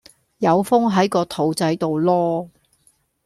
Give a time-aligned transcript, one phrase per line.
[0.39, 2.49] 有風係個肚仔到囉